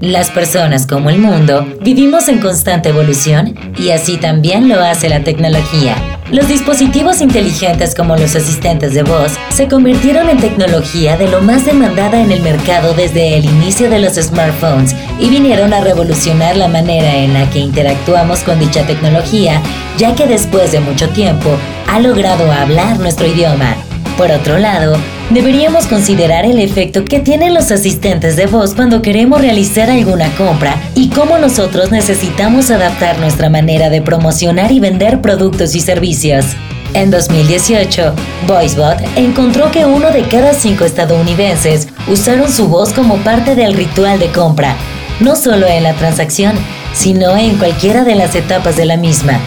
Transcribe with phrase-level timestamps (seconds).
[0.00, 5.24] Las personas como el mundo vivimos en constante evolución y así también lo hace la
[5.24, 5.96] tecnología.
[6.30, 11.64] Los dispositivos inteligentes como los asistentes de voz se convirtieron en tecnología de lo más
[11.64, 16.68] demandada en el mercado desde el inicio de los smartphones y vinieron a revolucionar la
[16.68, 19.60] manera en la que interactuamos con dicha tecnología,
[19.96, 21.50] ya que después de mucho tiempo
[21.88, 23.74] ha logrado hablar nuestro idioma.
[24.16, 24.96] Por otro lado,
[25.30, 30.76] deberíamos considerar el efecto que tienen los asistentes de voz cuando queremos realizar alguna compra
[30.94, 36.46] y cómo nosotros necesitamos adaptar nuestra manera de promocionar y vender productos y servicios.
[36.94, 38.14] En 2018,
[38.46, 44.18] VoiceBot encontró que uno de cada cinco estadounidenses usaron su voz como parte del ritual
[44.18, 44.74] de compra,
[45.20, 46.56] no solo en la transacción,
[46.94, 49.38] sino en cualquiera de las etapas de la misma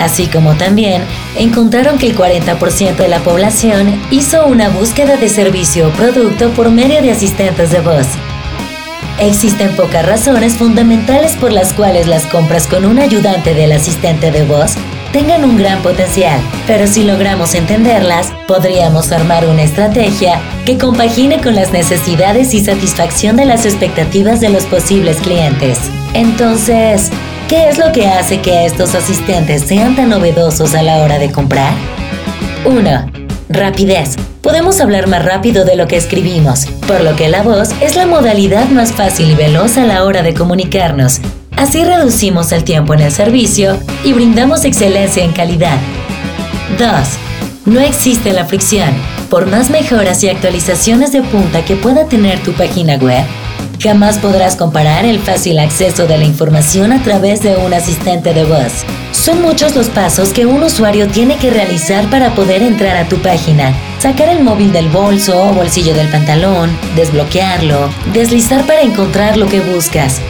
[0.00, 1.02] así como también
[1.36, 6.70] encontraron que el 40% de la población hizo una búsqueda de servicio o producto por
[6.70, 8.06] medio de asistentes de voz.
[9.18, 14.44] Existen pocas razones fundamentales por las cuales las compras con un ayudante del asistente de
[14.44, 14.76] voz
[15.12, 21.54] tengan un gran potencial, pero si logramos entenderlas, podríamos armar una estrategia que compagine con
[21.54, 25.78] las necesidades y satisfacción de las expectativas de los posibles clientes.
[26.14, 27.10] Entonces,
[27.50, 31.32] ¿Qué es lo que hace que estos asistentes sean tan novedosos a la hora de
[31.32, 31.72] comprar?
[32.64, 33.10] 1.
[33.48, 34.14] Rapidez.
[34.40, 38.06] Podemos hablar más rápido de lo que escribimos, por lo que la voz es la
[38.06, 41.18] modalidad más fácil y veloz a la hora de comunicarnos.
[41.56, 45.78] Así reducimos el tiempo en el servicio y brindamos excelencia en calidad.
[46.78, 46.88] 2.
[47.66, 48.90] No existe la fricción.
[49.28, 53.24] Por más mejoras y actualizaciones de punta que pueda tener tu página web,
[53.82, 58.44] Jamás podrás comparar el fácil acceso de la información a través de un asistente de
[58.44, 58.84] voz.
[59.12, 63.16] Son muchos los pasos que un usuario tiene que realizar para poder entrar a tu
[63.22, 63.72] página.
[63.98, 69.60] Sacar el móvil del bolso o bolsillo del pantalón, desbloquearlo, deslizar para encontrar lo que
[69.60, 70.20] buscas,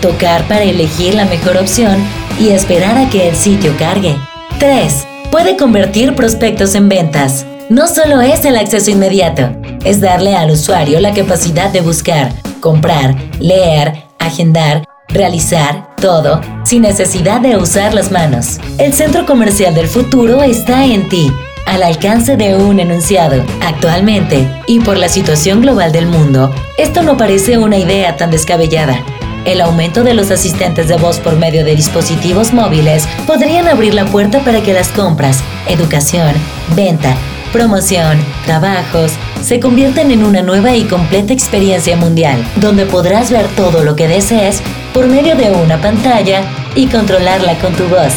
[0.00, 1.96] tocar para elegir la mejor opción
[2.38, 4.14] y esperar a que el sitio cargue.
[4.60, 5.06] 3.
[5.32, 7.44] Puede convertir prospectos en ventas.
[7.70, 9.50] No solo es el acceso inmediato,
[9.84, 17.40] es darle al usuario la capacidad de buscar, comprar, leer, agendar, realizar todo sin necesidad
[17.40, 18.58] de usar las manos.
[18.78, 21.32] El centro comercial del futuro está en ti,
[21.66, 23.42] al alcance de un enunciado.
[23.62, 29.02] Actualmente, y por la situación global del mundo, esto no parece una idea tan descabellada.
[29.44, 34.04] El aumento de los asistentes de voz por medio de dispositivos móviles podrían abrir la
[34.04, 36.34] puerta para que las compras, educación,
[36.76, 37.16] venta,
[37.52, 39.12] promoción, trabajos,
[39.42, 44.08] se convierten en una nueva y completa experiencia mundial, donde podrás ver todo lo que
[44.08, 44.62] desees
[44.92, 46.42] por medio de una pantalla
[46.74, 48.12] y controlarla con tu voz.